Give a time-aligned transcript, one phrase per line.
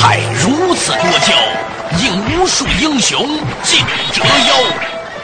[0.00, 1.34] 海如此多娇，
[1.98, 3.26] 引无数英雄
[3.64, 4.54] 竞折腰。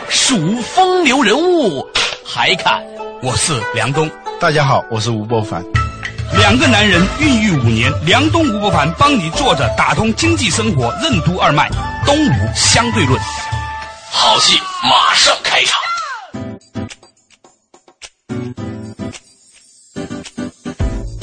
[0.09, 1.87] 数风流人物，
[2.27, 2.83] 还看
[3.23, 4.11] 我是梁东。
[4.41, 5.63] 大家好，我是吴伯凡。
[6.37, 11.71] 两个男人孕育五年，梁东、吴伯凡帮你坐着打通经济生活任督二脉，
[12.05, 13.17] 东吴相对论，
[14.11, 15.84] 好戏马上开场。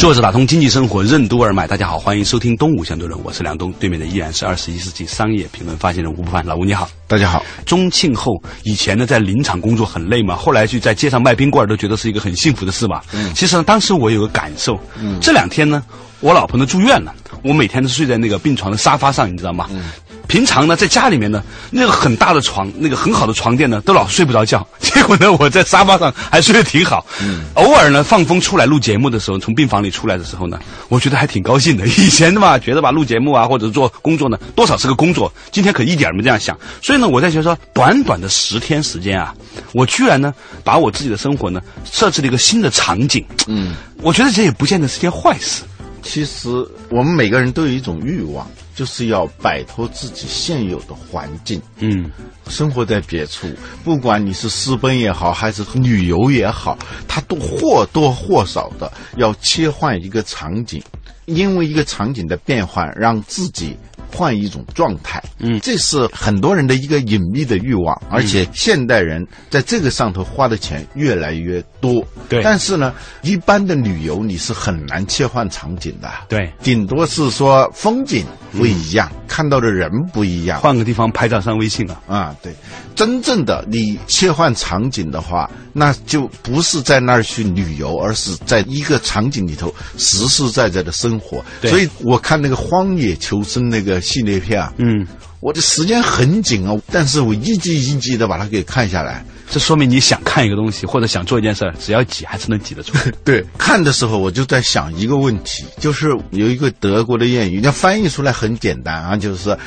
[0.01, 7.45] 坐着打通经济生活任督二脉，大家好，欢迎收听东吴相对论，我是梁东，对面的依然是二十一世纪商业评论发现人吴不凡，老吴你好，大家好。
[7.67, 8.33] 中庆后
[8.63, 13.03] 以前呢，在林场工作很累嘛，后来去在街上卖冰棍都觉得是一个很幸福的事吧。
[13.13, 15.83] 嗯，其实呢，当时我有个感受，嗯，这两天呢，
[16.19, 19.67] 我老婆呢住院了，我每天都睡在那个病床的沙发上，你知道吗？
[19.69, 19.83] 嗯。
[20.31, 24.65] 平常呢，在家里面呢，那个很大的床，那个很好的床垫呢，都老睡不着觉。
[24.79, 27.05] 结果呢，我在沙发上还睡得挺好。
[27.21, 30.57] 嗯，偶尔呢，放风出来录节目的时候，从病房里出来的时候呢，
[30.87, 31.85] 我觉得还挺高兴的。
[31.99, 35.29] 以前的嘛，觉得吧，录节目啊，或者做工作呢，多少是个工作。
[35.51, 36.57] 今天可一点没这样想。
[36.81, 39.35] 所以呢，我在觉得说，短短的十天时间啊，
[39.73, 43.25] 我居然呢，把我自己的生活呢，设置了一个新的场景。
[43.47, 45.63] 嗯，我觉得这也不见得是件坏事。
[46.01, 46.49] 其实
[46.89, 48.47] 我们每个人都有一种欲望。
[48.81, 52.09] 就是要摆脱自己现有的环境，嗯，
[52.47, 53.47] 生活在别处，
[53.83, 60.81] 不管你是私奔也好，还是旅游也好，他都或多或少的要切换一个场景，
[61.25, 63.77] 因为一个场景的变换，让自己。
[64.13, 72.43] 换一种状态，嗯，这是很多人的一个隐秘的欲望，而且现代人在这个上头花的钱越来越多，对。
[72.43, 76.51] 但是呢，一般的旅游你是很难切换场景的，对。
[76.61, 82.53] 顶多是说风景不一样，看到的人不一样，换个地方拍照上微信了啊，对。
[82.95, 91.43] 真正的你切换场景的话，那就不是在那儿去旅游，而是在一个场景里头实实在在的生活。
[91.63, 94.01] 所以我看那个《荒野求生》那个。
[94.11, 95.07] 系列片啊，嗯，
[95.39, 102.97] 我的时间很紧啊，但是我一集一集的把它给看下来，这说明你想看一个东西或者想做一件事儿，只要挤还是能挤得出。
[103.23, 109.57] 对，看的时候我就在想一个问题，就是有一个德国的谚语，那翻译出来很简单啊，就是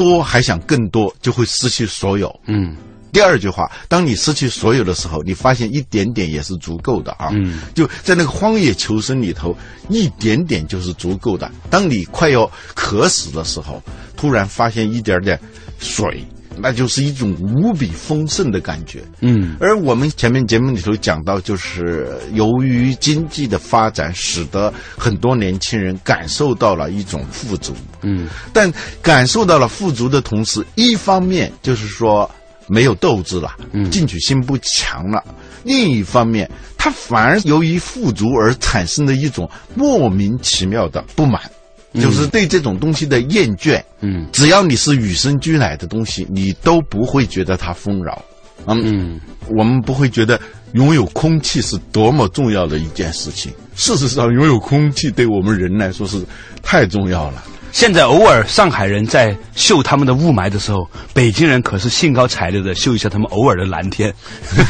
[0.00, 2.34] 多还想更多，就会失去所有。
[2.46, 2.74] 嗯。
[3.12, 7.28] 第二句话，当你失去所有的时候，你发现一点点也是足够的啊！
[7.32, 9.54] 嗯，就在那个荒野求生里头，
[9.88, 11.50] 一点点就是足够的。
[11.68, 13.82] 当你快要渴死的时候，
[14.16, 15.36] 突然发现一点点
[15.80, 16.24] 水，
[16.62, 19.02] 那就是一种无比丰盛的感觉。
[19.20, 27.74] 嗯，而我们前面节目里头讲到，就是由于经济的发展，使得很多年轻人感受到了一种富足。
[28.02, 28.72] 嗯，但
[29.02, 32.30] 感受到了富足的同时，一方面就是说。
[32.72, 33.50] 没有斗志了，
[33.90, 35.24] 进取心不强了。
[35.64, 41.50] 另一方面，他反而由于富足而产生的一种莫名其妙的不满，
[41.94, 43.82] 就是对这种东西的厌倦。
[44.00, 48.22] 嗯，只要你是与生俱来的东西，你都不会觉得它丰饶。
[48.66, 49.18] 嗯，
[49.48, 50.38] 我们不会觉得
[50.74, 53.50] 拥有空气是多么重要的一件事情。
[53.74, 56.22] 事实上，拥有空气对我们人来说是
[56.62, 57.42] 太重要了。
[57.72, 64.12] 现在偶尔上海人在秀他们的雾霾的时候，北京人可是兴高采烈的秀一下他们偶尔的蓝天，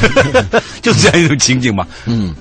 [0.83, 1.85] 就是这样一种情景嘛。
[2.05, 2.33] 嗯，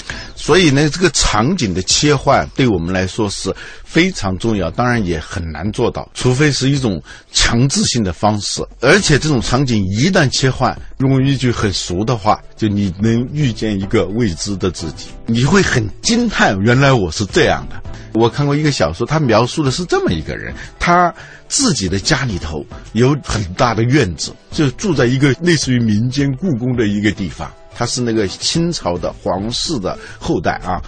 [0.50, 7.00] 所以呢，这个场景的切换对我们来说是非常重要，当然也很难做到，除非是一种
[7.30, 8.60] 强制性的方式。
[8.80, 17.80] 而且这种场景一旦切换，用一句很俗的话，就你能遇见一个未知的自己，你会很惊叹，原来我是这样的。
[18.14, 21.14] 我看过一个小说，他描述的是这么一个人，他
[21.46, 27.48] 自己的家里头有很大的院子，就住在一个类似于民间故宫的一个地方。
[27.80, 30.82] 他是那个清朝的皇室的后代啊，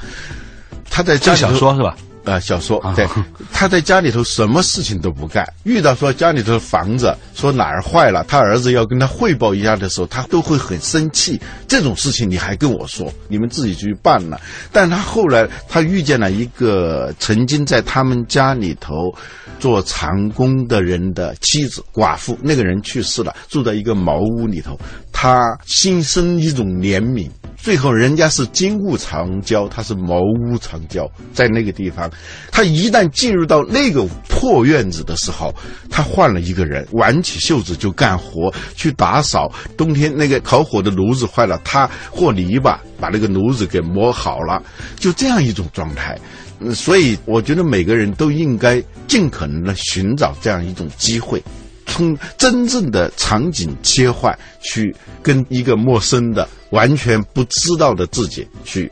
[0.91, 1.97] 他在这小说是吧？
[2.25, 3.07] 啊，小说对，
[3.53, 5.45] 他在家里头什么事情都不干。
[5.65, 11.41] 遇到说家里头的房子说哪儿坏了，他儿子要跟他汇报一下的时候，他都会很生气。
[11.67, 14.41] 这种事情你还跟我说，你们自己去办了。
[14.71, 19.13] 但他后来他遇见了一个曾经在他们家里头
[19.59, 24.79] 做长工的人的妻子寡妇，那个人去世了，住在一个茅屋里头，
[25.13, 27.29] 他心生一种怜悯。
[27.63, 32.11] 最后，人家是金屋藏娇，他是茅屋藏娇，在那个地方，
[32.51, 35.55] 他一旦进入到那个破院子的时候，
[35.89, 39.49] 他换了一个人，挽起袖子就干活，去打扫。
[39.77, 44.61] 冬天那个烤火的炉子坏了，他和泥巴把那个炉子给磨好了，
[44.97, 46.19] 就这样一种状态。
[46.75, 51.41] 所以，我觉得每个人都应该尽可能的寻找这样一种机会。
[51.87, 58.91] 从真正的场景切换，去跟一个陌生的、完全不知道的自己去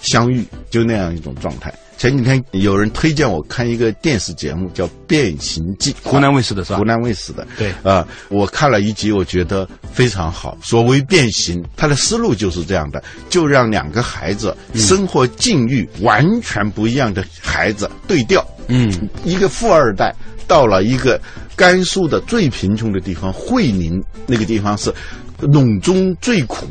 [0.00, 1.72] 相遇，就那样一种状态。
[1.98, 6.78] 前几天有人推荐我看一个电视节目，叫《变形记》，湖南卫视的是吧？
[6.78, 7.46] 湖南卫视的。
[7.56, 10.58] 对啊，我看了一集，我觉得非常好。
[10.64, 13.00] 所谓变形，它的思路就是这样的：
[13.30, 18.44] 就让两个孩子生活境遇完全不一样的孩子对调。
[18.66, 18.92] 嗯，
[19.24, 20.12] 一个富二代
[20.48, 21.20] 到了一个
[21.56, 24.92] 甘肃的最贫穷的地方会宁，那个地方是
[25.40, 26.66] 陇中最苦。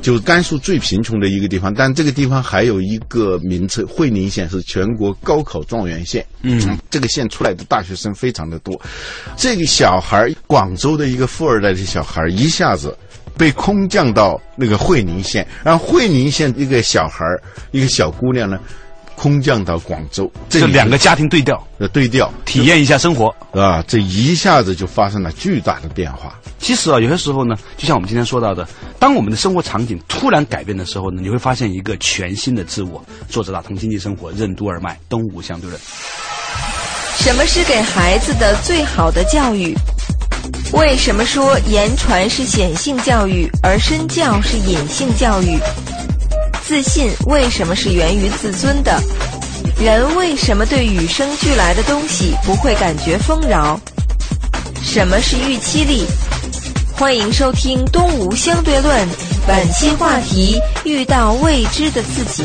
[0.00, 6.24] 就是甘肃最贫穷的一个地方，但这个地方还有一个名称，会宁县是全国高考状元县。
[6.42, 8.80] 嗯，这个县出来的大学生非常的多。
[9.36, 12.96] 这个小孩，广州的一个富二代的小孩，一下子
[13.36, 17.24] 被空降到那个会宁县，然后会宁县一个小孩，
[17.72, 18.56] 一个小姑娘呢。
[19.18, 26.38] 空降到广州，这两个家庭对调，呃，对调，体验一下生活啊，这一下子就发生了巨大的变化。
[26.60, 28.66] 其实啊，有些时候呢，就像我们今天说到的，
[28.96, 33.04] 当我们的生活场景突然改变的时候呢，你会发现一个全新的自我。
[33.28, 35.80] 作者打通经济生活任督二脉，东吴相对论。
[37.16, 39.74] 什么是给孩子的最好的教育？
[40.72, 45.58] 为什么说言传是显性教育，而身教是隐性教育？
[46.68, 49.00] 自信为什么是源于自尊的？
[49.80, 53.80] 人为什么对与生俱来的东西不会感觉丰饶？
[54.82, 56.04] 什么是预期力？
[56.94, 59.08] 欢迎收听《东吴相对论》，
[59.46, 62.44] 本期话题：遇到未知的自己。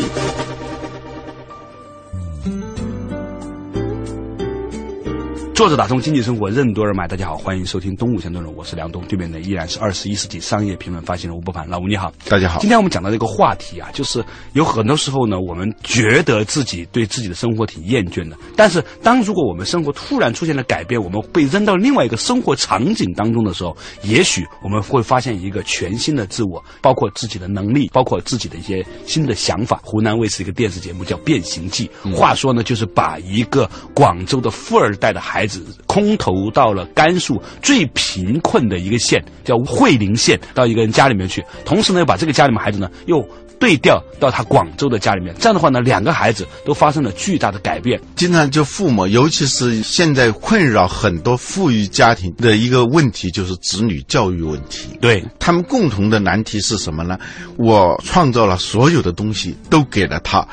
[5.54, 12.60] 作者打通经济生活任督二脉，大家好，欢迎收听《东吴相对论》，我是梁东，对面的依然是二十一世纪商业评论发行人吴伯凡，老吴你好，大家好。
[12.60, 29.80] 今天我们讲到这个话题啊，就是有很多时候呢，我们觉得自己对自己的生活挺厌倦的，但是当如果我们生活突然出现了改变，我们被扔到另外一个生活场景当中的时候，也许我们会发现一个全新的自我，包括自己的能力，包括自己的一些新的想法。
[29.84, 35.43] 湖南卫视一个电视节目叫《变形记》，话说呢，就是把一个广州的富二代的孩。
[35.44, 41.44] 孩子空投到了甘肃最贫困的一个县，叫会宁县，到一个人家里面去。
[41.66, 43.22] 同时呢，又把这个家里面孩子呢又
[43.60, 45.36] 对调到他广州的家里面。
[45.38, 48.00] 这样的话呢，两个孩子都发生了巨大的改变。
[48.16, 54.98] 经常就父母，尤其是现在困扰很多富裕家庭的一个问题，就是子女教育问题。
[55.02, 57.20] 对他们共同的难题是什么呢？
[57.58, 60.48] 我创造了所有的东西都给了他，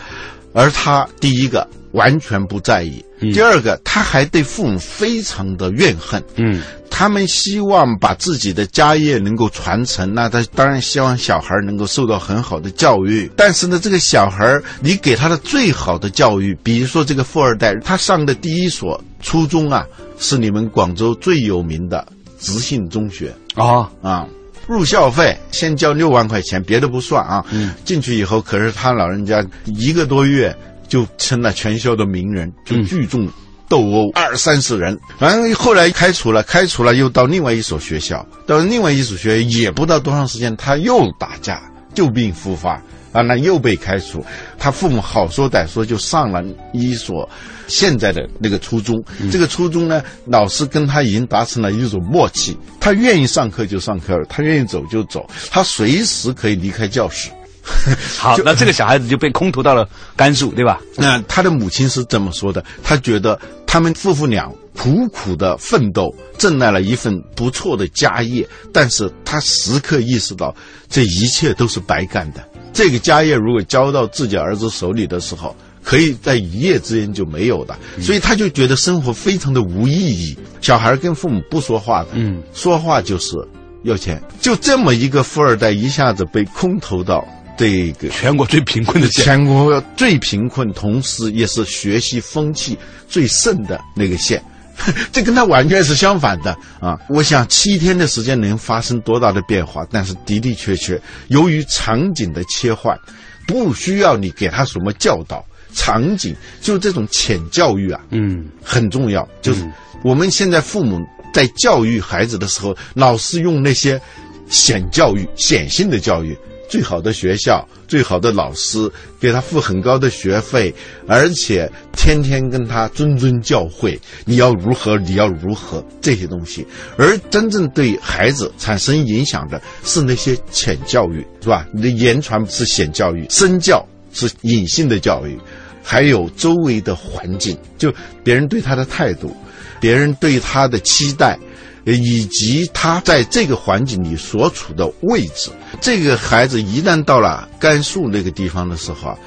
[0.52, 1.67] 而他第一个。
[1.93, 3.05] 完全不在意。
[3.19, 6.23] 第二个，他还对父母非常的怨恨。
[6.37, 13.29] 嗯，他们希望把自己的家业能够传承，那他当然希望小孩能够受到很好的教育。
[13.35, 19.85] 但是呢，这个小孩你给他的最好的教育，比如说这个富二代，他上的第一所初中啊，
[20.17, 22.06] 是你们广州最有名的
[22.38, 24.29] 直信中学啊啊，
[24.75, 27.44] 入校费先交六万块钱，别的不算啊。
[27.50, 30.56] 嗯，进去以后，可是他老人家一个多月。
[30.90, 33.25] 就成了全校的名人，就聚众
[33.69, 41.62] 斗殴二三十人，反正后来开除了，开除了又到另外一所学校，到另外一所学校也不到多长时间，他又打架，
[41.94, 44.24] 旧病复发啊，那又被开除。
[44.58, 46.42] 他父母好说歹说就上了
[46.72, 47.28] 一所
[47.66, 49.02] 现在的那个初中，
[49.32, 57.30] 这个初中呢，老师跟他已经达成了一种默契，他愿意上课就上课，他愿意走就走，他随时可以离开教室。
[58.18, 60.80] 好，那这个小孩子就被空投到了甘肃，对吧？
[60.96, 70.54] 那他的母亲是这么说的：，他觉得他们夫妇俩苦苦的奋斗，挣来了一份不错的家业，但是他时刻意识到
[70.88, 72.42] 这一切都是白干的。
[72.72, 80.36] 这个家业如果交到自己儿子手里的时候，可以在一夜之间就没有的，所以他就觉得生活非常的无意义。
[80.60, 83.36] 小孩跟父母不说话的，嗯，说话就是
[83.84, 84.22] 要钱。
[84.40, 87.26] 就这么一个富二代，一下子被空投到。
[87.56, 94.42] 这个全国最贫困的县，全国最贫困，同时也是学习风气最盛的那个县，
[95.12, 96.99] 这跟他完全是相反的啊！
[97.08, 99.87] 我想七天的时间能发生多大的变化？
[99.90, 102.99] 但是的的确确，由于场景的切换，
[103.46, 105.44] 不需要你给他什么教导，
[105.75, 109.26] 场景就这种浅教育啊，嗯，很重要。
[109.42, 109.64] 就是
[110.02, 110.99] 我们现在父母
[111.32, 114.00] 在教育孩子的时候，老是用那些
[114.49, 116.37] 显教育、显性的教育。
[116.70, 120.72] 最好的学校，最好的老师，给他付很高的学费，
[121.08, 126.64] 而且天天跟他谆谆教诲，你要如何，你要如何这些东西。
[126.96, 131.66] 而真正对孩子产生影响的是那些浅教育，是吧？
[131.74, 135.36] 你的言传是显教育，身教是隐性的教育，
[135.82, 139.36] 还有周围的环境，就别人对他的态度，
[139.80, 141.36] 别人对他的期待。
[141.84, 149.18] 以及他在这个环境里所处的位置，这个孩子一旦到了甘肃那个地方的时候啊，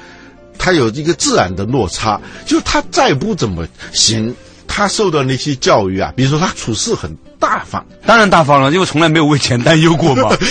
[0.58, 4.34] 他有一个自然的落差，就他再不怎么行，
[4.66, 10.36] 他受到那些教育啊，比如说他处事很大方，当然大方了，因为从来没有为钱担忧过嘛。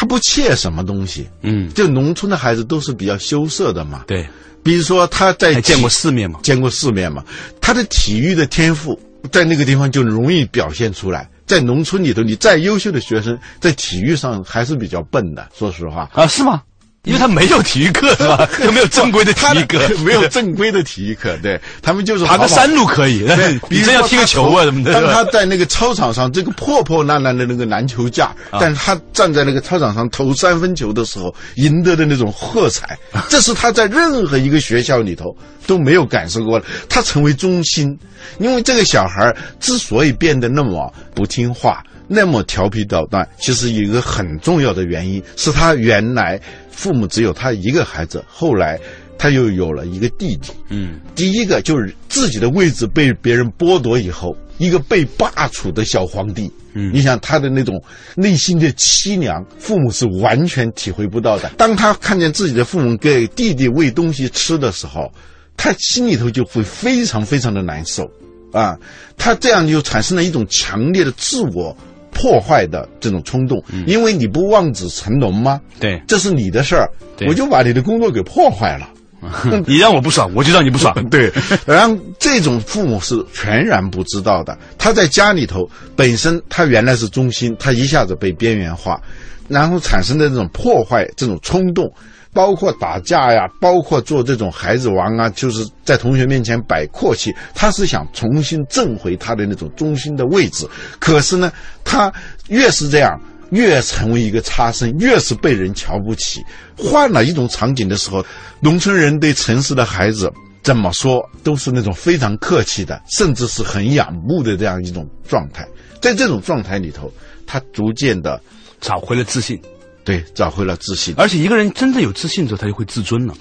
[0.00, 4.04] 他不怯什么东西，嗯，就农村的孩子都是比较羞涩的嘛。
[4.06, 4.24] 对，
[4.62, 6.38] 比如说他在见过世面嘛。
[6.40, 7.24] 见过世面嘛，
[7.60, 8.96] 他的体育的天赋
[9.32, 11.28] 在那个地方就容易表现出来。
[11.48, 15.48] 在农村里头，你再优秀的学生，在体育上还是比较笨的。
[15.56, 16.62] 说实话，啊，是吗？
[17.04, 18.48] 因为他没有体育课是吧？
[18.52, 24.92] 他没有正规的体育课， 没有正规的体育课，对他们就是爬个山路可以，对， 你真要踢个球啊什么的。
[24.92, 35.26] 当他在那个操场上，这个破破烂烂的那个篮球架，但是他站在那个操场上投三分球的时候，赢得的那种喝彩，这是他在任何一个学校里头
[35.66, 36.66] 都没有感受过的。
[36.88, 37.96] 他成为中心，
[38.38, 41.82] 因为这个小孩之所以变得那么不听话。
[42.10, 46.40] 那么调皮捣蛋，其实有一个很重要的原因是他原来
[46.78, 48.78] 父母只有他一个孩子，后来
[49.18, 50.52] 他又有了一个弟弟。
[50.68, 56.48] 嗯，第一个就是自己的位置被别人剥夺以后，一个被罢黜的小皇帝。
[56.74, 57.82] 嗯，你想他的那种
[58.14, 61.50] 内心的凄凉，父母是完全体会不到的。
[61.56, 65.12] 当他看见自己的父母给弟弟喂东西吃的时候，
[65.56, 68.08] 他心里头就会非常非常的难受
[68.52, 68.78] 啊！
[69.16, 71.76] 他这样就产生了一种强烈的自我。
[72.18, 75.60] 破坏的这种冲动，因为你不望子成龙吗？
[75.78, 76.90] 对，这是你的事儿，
[77.28, 78.90] 我就把你的工作给破坏了。
[79.66, 80.94] 你让我不爽，我就让你不爽。
[81.10, 81.32] 对，
[81.66, 84.56] 然后这种父母是全然不知道的。
[84.76, 89.00] 他在家里头本身他原来是中心，他一下子被边缘化，
[89.48, 91.92] 然后产生的这种破坏，这种冲动。
[92.32, 100.68] 包括打架呀，包括做这种孩子王啊，就是在同学面前摆阔气，他是想重新挣回他的那种中心的位置。
[100.98, 101.50] 可是呢，
[101.84, 102.12] 他
[102.48, 103.20] 越是这样，
[103.50, 106.44] 越成为一个差生，越是被人瞧不起。
[106.76, 108.24] 换了一种场景的时候，
[108.60, 110.30] 农村人对城市的孩子
[110.62, 115.66] 怎么说，都是那种非常客气的，甚至是很仰慕的这样一种状态。
[116.00, 117.10] 在这种状态里头，
[117.46, 118.40] 他逐渐的
[118.80, 119.60] 找回了自信。
[120.08, 121.12] 对，找回了自信。
[121.18, 123.34] 而且一个人真正有自信之后，他就会自尊了。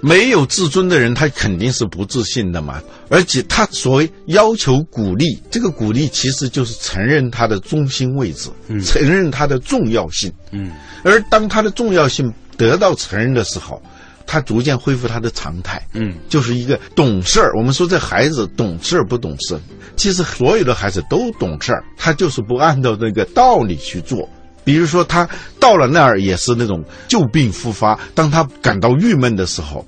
[0.00, 2.80] 没有自尊的人，他肯定是不自信的嘛。
[3.10, 8.48] 而且他所谓要求鼓励，这个鼓励其实就是承认他的中心位置，
[8.82, 10.32] 承认他的重要性。
[10.52, 10.72] 嗯。
[11.02, 13.82] 而当他的重要性得到承认的时候，
[14.26, 15.86] 他逐渐恢复他的常态。
[15.92, 17.52] 嗯，就是一个懂事儿。
[17.58, 19.60] 我们说这孩子懂事不懂事，
[19.96, 24.26] 其实所有的孩子都懂事儿，他就是不按照这个道理去做。
[24.66, 25.28] 比如说，他
[25.60, 27.96] 到了那儿也是那种旧病复发。
[28.16, 29.86] 当他感到郁闷的时候，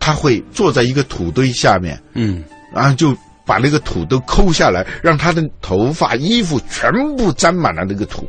[0.00, 2.42] 他会坐在一个土堆下面，嗯，
[2.74, 8.26] 然后就把那个土都抠下来，让他的头发、衣服全部沾满了那个土。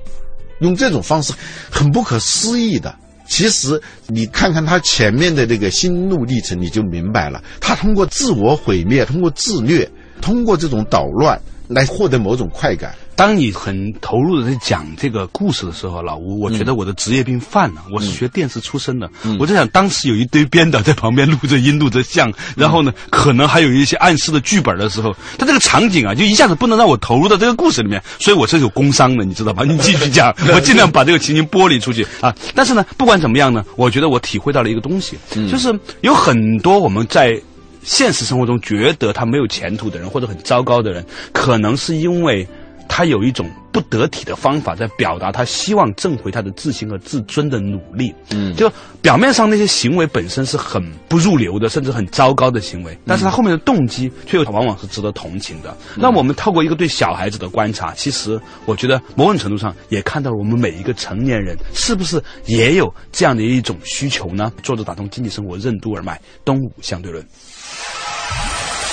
[0.59, 1.31] 用这种方式，
[1.71, 2.93] 很不可思议的。
[3.25, 7.41] 其实你看看他前面的那个心路历程，你就明白了。
[7.62, 12.93] 他通过自我毁灭，通过自虐，通过这种捣乱来获得某种快感。
[13.19, 17.83] 当你很投入的在讲这个故事的时候，老吴，我觉得我的职业病犯了。
[17.93, 29.63] 我是学电视出身的，我在想，当时有一堆编导在旁边录着音、录着像，然后呢，可能还有一些暗示的剧本的时候，他这个场景啊，就一下子不能让我投入到这个故事里面，所以我是有工伤的，你知道吧？
[29.67, 32.33] 你继续讲， 我尽量把这个情景剥离出去啊。
[32.55, 35.17] 但是呢，不管怎么样呢，我觉得我体会到了一个东西，
[35.51, 37.38] 就是有很多我们在
[37.83, 42.47] 现实生活中觉得他没有前途的人，或者很糟糕的人，可能是因为。
[42.89, 48.13] 他有一种不得体的方法，在表达他希望挣回他的自信和自尊的努力。
[48.31, 48.69] 嗯，就
[49.01, 55.77] 表面上那些行为本身是很不入流的，甚至很糟糕的行为，但是他后面的动机却又往往是值得同情的。
[55.96, 64.51] 那我们透过一个对小孩子的观察，其实我觉得某种程度上也看到了我们每一个成年人是不是也有这样的一种需求呢？
[64.63, 67.24] 作者打通经济生活任督二脉，东吴相对论。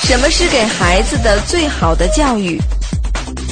[0.02, 2.60] 什么是给孩子的最好的教育？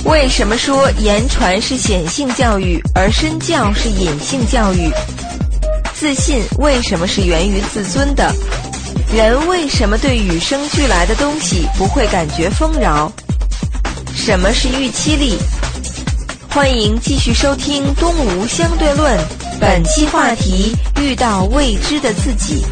[0.05, 4.91] 为什么说言传是显性教育，而身教是隐性教育？
[5.95, 8.35] 自信为什么是源于自尊的？
[9.13, 13.11] 人为什么对与生俱来的东西不会感觉丰饶？
[14.15, 15.39] 什么是预期力？
[16.51, 19.19] 欢迎继续收听《东吴相对论》，
[19.61, 22.65] 本期话题：遇到未知的自己。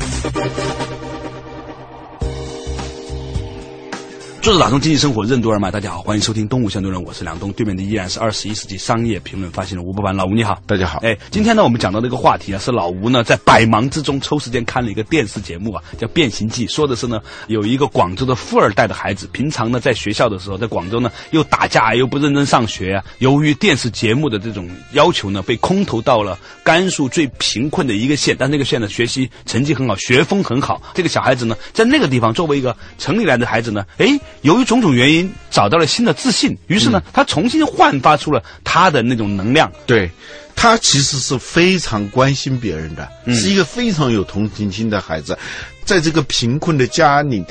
[4.42, 10.98] 作者打通经济生活任督二脉，大家好，欢迎收听《东吴相对论》，我是梁东，对面的依然是二十一世纪商业评论发行人吴伯凡，老吴你好，大家好。
[11.04, 35.32] 哎，今天呢，我们讲到这个话题啊，是老吴呢在百忙之中抽时间看了一个电视节目啊，叫《变形记》，说的是呢有一个广州的富二代的孩子，平常呢在学校的时候，在广州呢又打架又不认真上学啊，由于电视节目的这种要求呢，被空投到了甘肃最贫困的一个县，但那个县呢学习成绩很好，学风很好，这个小孩子呢在那个地方作为一个城里来的孩子呢，哎，由于种种原因。
[35.50, 39.70] 找到了新的自信，于是呢，他重新焕发出了他的那种能量。
[39.84, 40.10] 对，
[40.56, 45.38] 他其实是非常关心别人的，是一个非常有同情心的孩子，
[45.84, 47.44] 在这个贫困的家里。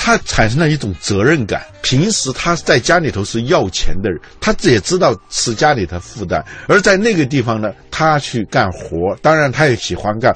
[0.00, 1.60] 他产生了一种责任感。
[1.82, 6.44] 平时他在家里头是要钱的人，他也知道是家里的负担。
[6.68, 10.34] 而在那个地方呢，他去干活，当然他也喜欢干。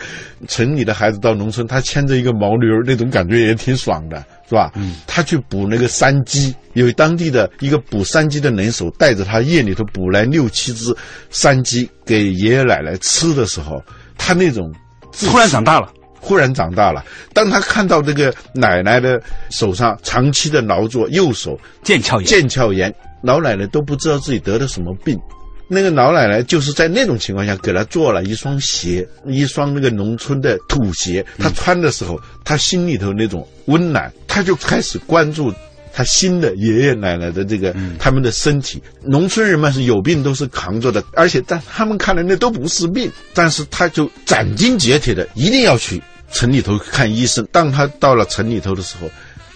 [0.49, 4.73] 城里的孩子到农村，他牵着一个毛驴儿，那种感觉也挺爽的，是吧？
[4.75, 4.97] 嗯。
[5.07, 10.95] 他去捕那个山鸡，有当地的一个捕山鸡的能手带着他夜里头捕来六七只
[11.31, 13.81] 山鸡给爷爷奶奶吃的时候，
[14.19, 14.73] 他那种
[15.12, 15.88] 突然长大了。
[16.25, 25.19] 忽然长大了，当他看到这个奶奶的手上长期的劳作，右手腱鞘炎，腱鞘炎，老奶奶都不知道自己得了什么病。
[25.67, 31.26] 那个老奶奶就是在那种情况下给他做了一双鞋，一双那个农村的土鞋。
[31.38, 35.52] 他穿的时候，他心里头那种温暖，他就开始关注
[35.93, 38.83] 他新的爷爷奶奶的这个他们的身体。
[39.02, 46.02] 农村人们是有病都是扛着的，而且在他们看来那都不是病，但是他就斩钉截铁的一定要去。
[46.33, 49.09] 城里头看医生，当他到了城里头的时候，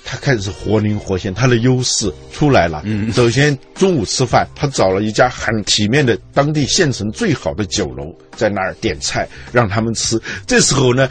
[0.04, 2.82] 他开始活灵活现，他的优势出来了。
[2.84, 10.20] 嗯，首先中午吃饭，他找了一家很体面的当地县城最好的酒楼，在那儿点菜让他们吃。
[10.46, 11.08] 这时候呢，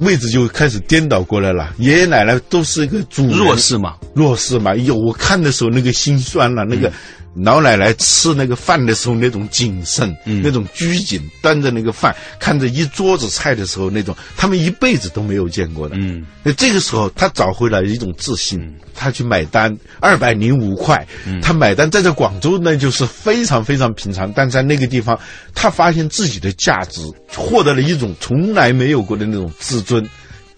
[0.00, 1.74] 位置就开始颠倒过来了。
[1.78, 4.74] 爷爷奶奶都是一个主弱势嘛，弱势嘛。
[4.76, 6.90] 有，我看的时候那个心酸了，那个。
[7.34, 15.96] 老奶奶吃那个饭的时候，那种谨慎，那种拘谨，端着那个饭，看着一桌子菜的时候，那种他们一辈子都没有见过的。
[15.98, 18.60] 嗯，那这个时候他找回了一种自信，
[18.94, 21.06] 他去买单，二百零五块，
[21.40, 25.18] 他买单，在这广州那就是非常非常平常，但在那个地方，
[25.54, 27.00] 他发现自己的价值，
[27.34, 30.06] 获得了一种从来没有过的那种自尊、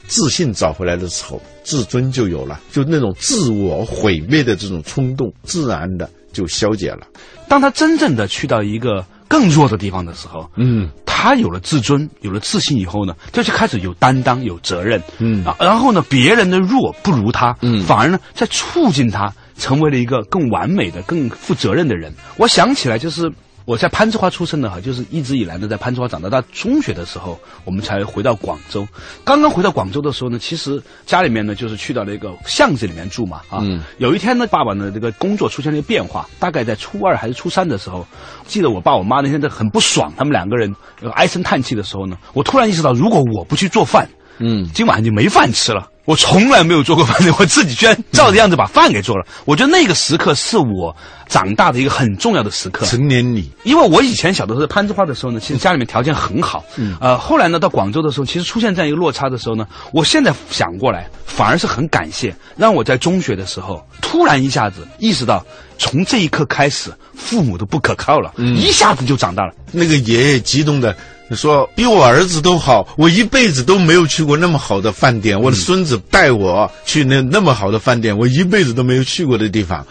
[0.08, 6.10] 自信，找回来的时候，自尊就有了，就那种自我毁灭的这种冲动，自然的。
[6.34, 7.06] 就消解了。
[7.48, 22.12] 当他真正的去到一个更弱的地方的时候，嗯，他有了自尊，有了自信以后呢，他就开始有担当、有责任，嗯啊，然后呢，别人的弱不如他，嗯，反而呢，在促进他成为了一个更完美的、更负责任的人。
[22.36, 23.32] 我想起来就是。
[23.66, 26.28] 我在攀枝花出生的哈，就是一直以来呢，在攀枝花长大。
[26.28, 28.86] 到中学的时候，我们才回到广州。
[29.24, 33.62] 刚刚回到广州的时候呢，其实家里面呢，就是去到了一个巷子里面住嘛啊。
[33.98, 38.06] 有一天呢，爸爸呢这个工作出现了一个变化，大概在初二还是初三的时候，
[38.46, 40.74] 记得我爸我妈那天在很不爽，他们两个人
[41.14, 44.06] 唉声叹气的时候呢，我突然意识到，如果我不去做饭，
[44.38, 45.88] 嗯，今晚就没饭吃了。
[46.04, 49.24] 我从来没有做过饭的， 我自己居然照着样子把饭给做了。
[49.46, 50.94] 我觉得那个时刻是我
[51.28, 52.84] 长大的一个很重要的时刻。
[52.84, 56.62] 成年礼，因为我以前小的时候攀枝花的时候呢，其实家里面条件很好。
[56.76, 56.94] 嗯。
[57.00, 65.42] 呃，后来呢，到广州的时候，其实出现这样一个落差的时候呢，我现在想过来，反而是很感谢，让我在中学的时候突然一下子意识到，
[65.78, 69.54] 从这一刻开始，父母都不可靠了，一下子就长大了。
[69.72, 70.94] 那个爷爷激动的。
[71.30, 75.40] 说比我儿子都好，我一辈子都没有去过那么好的饭店。
[75.40, 79.86] 我的孙子带我去那那么好的饭店，我一辈子都没有去过的地方。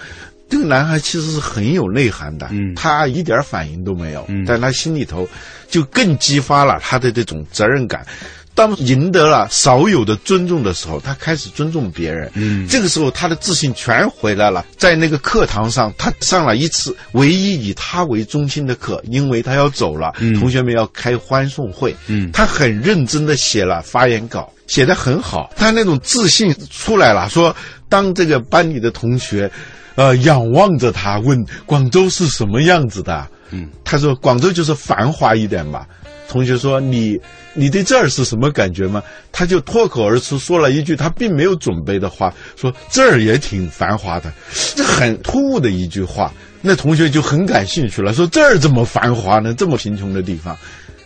[0.50, 5.28] 这个男孩其实是很有内涵的，他一点反应都没有，但他心里头
[5.68, 8.06] 就更激发了他的这种责任感。
[8.56, 12.32] 当赢得了少有的尊重的时候，他开始尊重别人。
[12.36, 14.64] 嗯，这个时候他的自信全回来了。
[14.78, 21.96] 在那个课堂上，他上了一次唯一以他为中心的课，因为他要走了，同学们要开欢送会。
[22.08, 25.52] 嗯，他很认真的写了发言稿，写的很好。
[25.56, 27.56] 他那种自信出来了，说
[27.90, 29.50] 当这个班里的同学，
[29.96, 33.28] 呃，仰望着他问广州是什么样子的？
[33.50, 35.88] 嗯，他说广州就是繁华一点吧。
[36.34, 37.16] 同学说：“你，
[37.54, 44.34] 你对这儿是什么感觉吗？”他就脱口而出说了一句他并没有准备的话：“说这儿也挺繁华的。”
[44.76, 49.54] 这很突兀的一句话，那同学就很感兴趣了，说：“这儿这么繁华呢？
[49.54, 50.58] 这么贫穷的地方。”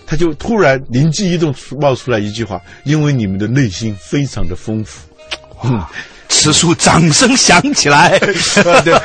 [0.08, 5.06] 他就突然灵机一动，冒出来一句话：“因为你们的内心非常的丰富。”
[5.66, 5.84] 嗯，
[6.30, 8.18] 此处掌声响起来。
[8.86, 8.98] 对。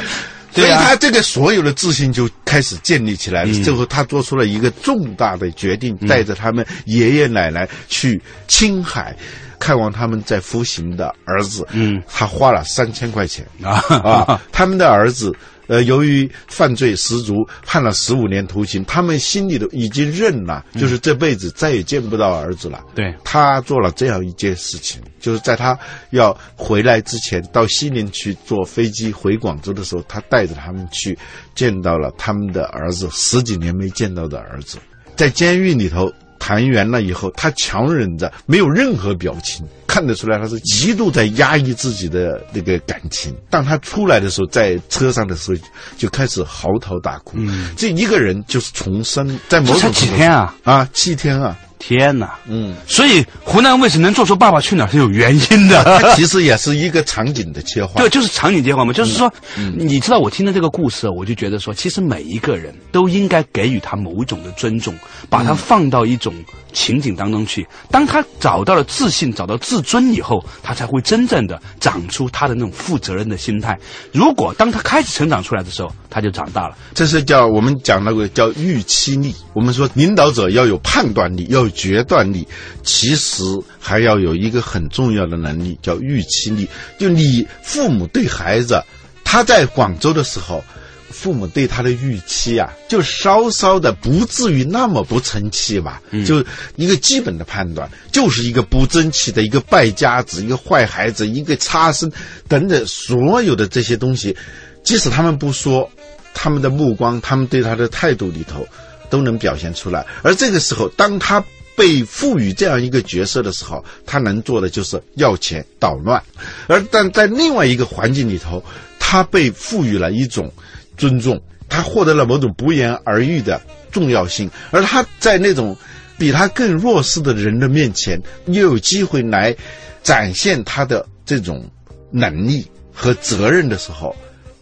[0.55, 3.55] 所以他这个所有的自信就开始建立起来了。
[3.63, 9.17] 最后，他做出了一个重大的决定，带着他们爷爷奶奶去青海。
[9.59, 14.43] 看望他们在服刑的儿子，嗯，他花了三千块钱啊啊！
[14.51, 15.33] 他们的儿子，
[15.67, 22.81] 呃，由于犯罪十足，判了十五年徒刑，他们心里头已经认了，就是这辈子再也见不到儿子了。
[22.95, 25.79] 对，他做了这样一件事情，就是在他
[26.11, 31.17] 要回来之前，到西宁去坐飞机回广州的时候，他带着他们去
[31.55, 34.79] 见到了他们的儿子，十几年没见到的儿子，
[35.17, 36.13] 在监狱里头。
[36.45, 43.31] 谈圆了以后，他强忍着，没有任何表情，看得出来他是极度在压抑自己的那个感情。
[43.51, 45.59] 当他出来的时候，在车上的时候，
[45.99, 47.37] 就开始嚎啕大哭。
[47.77, 51.55] 这一个人就是重生，在某种几天啊啊，七天啊。
[51.85, 57.97] 天哪，嗯，所以湖南卫视能做出《爸爸去哪儿》是有原因的， 它其实也是一个场景的切换。
[57.97, 59.31] 对，就是场景切换嘛，就是说，
[59.77, 64.95] 你知道我听的这个故事，我就觉得说，其实每一个人都应该给予他某种的尊重，
[65.29, 66.33] 把他放到一种
[66.73, 67.67] 情景当中去。
[67.91, 73.77] 当他找到了自信，找到自尊以后，他才会真正的长出他的那种负责任的心态。
[74.13, 76.77] 如果当他开始成长出来的时候，他就长大了。
[76.95, 79.35] 这是叫我们讲那个叫预期力。
[79.53, 81.72] 我们说领导者要有判断力，要。
[81.73, 82.47] 决断力，
[82.85, 83.43] 其实
[83.81, 86.69] 还要有一个很重要的能力，叫预期力。
[86.99, 88.81] 就你父母对孩子，
[89.25, 90.63] 他在广州的时候，
[91.11, 96.01] 父母对他的预期啊，就稍稍的不至于那么不成器吧？
[96.27, 96.43] 就
[96.77, 102.11] 一个基本的判断，就是一个不争气的一个败家子，一个坏孩子，一个差生
[102.49, 104.35] 等等，所有的这些东西，
[104.83, 105.91] 即使他们不说，
[106.33, 108.67] 他们的目光，他们对他的态度里头，
[109.11, 110.07] 都能表现出来。
[110.23, 116.21] 而这个时候，当他被赋予这样一个角色的时候，他能做的就是要钱捣乱；
[116.67, 118.63] 而但在另外一个环境里头，
[118.99, 120.53] 他被赋予了一种
[120.97, 124.51] 尊重，他获得了某种不言而喻的重要性。
[124.71, 125.77] 而他在那种
[126.19, 129.57] 比他更弱势的人的面前，又有机会来
[130.03, 131.69] 展现他的这种
[132.11, 134.15] 能力和责任的时候，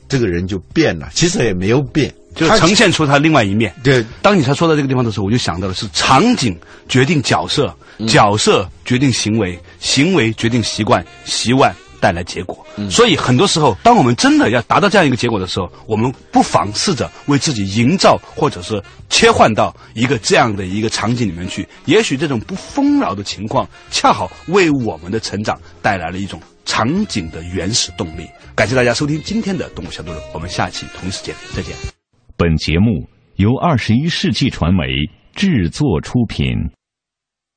[0.08, 1.08] 这个人就变了。
[1.12, 2.14] 其实也没有变。
[2.40, 3.72] 就呈现出他另外一面。
[3.84, 7.76] 对，当你才说到这个地方的时候，我就想到的是场景决定角色，
[8.08, 12.66] 角色决定行为，行为决定习惯，习惯带来结果。
[12.90, 21.68] 所以很多时候，当我们真的要达到这样一个结果的时候，我们不妨试着为自己营造，或者是切换到一个这样的一个场景里面去。
[21.84, 28.26] 也许这种不丰饶的情况，恰好为我们的成长带来了一种场景的原始动力。
[28.54, 31.99] 感谢大家收听今天的《动物小动物》，我们下期同一时间再见。
[32.40, 34.86] 本节目由二十一世纪传媒
[35.34, 36.56] 制作出品。